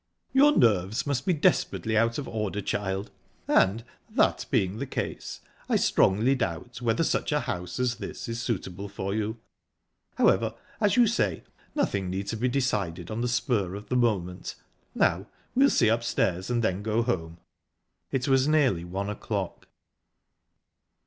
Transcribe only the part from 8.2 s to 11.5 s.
is suitable for you. However, as you say,